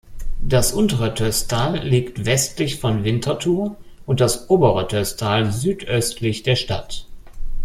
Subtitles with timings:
[0.41, 3.77] Das untere Tösstal liegt westlich von Winterthur
[4.07, 7.05] und das obere Tösstal südöstlich der Stadt.